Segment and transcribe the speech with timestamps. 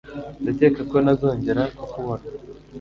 [0.41, 2.25] Ndakeka ko ntazongera kukubona.